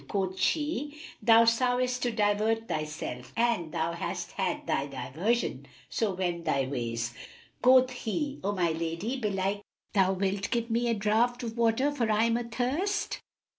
Quoth 0.07 0.39
she, 0.39 0.99
"Thou 1.21 1.45
soughtest 1.45 2.01
to 2.01 2.11
divert 2.11 2.67
thyself[FN#311] 2.67 3.25
and 3.37 3.71
thou 3.71 3.91
hast 3.91 4.31
had 4.31 4.65
thy 4.65 4.87
diversion; 4.87 5.67
so 5.91 6.15
wend 6.15 6.43
thy 6.45 6.65
ways." 6.65 7.13
Quoth 7.61 7.91
he, 7.91 8.39
"O 8.43 8.51
my 8.51 8.71
lady, 8.71 9.17
belike 9.19 9.61
thou 9.93 10.11
wilt 10.13 10.49
give 10.49 10.71
me 10.71 10.89
a 10.89 10.95
draught 10.95 11.43
of 11.43 11.55
water, 11.55 11.91
for 11.91 12.09
I 12.11 12.23
am 12.23 12.35
athirst." 12.35 13.19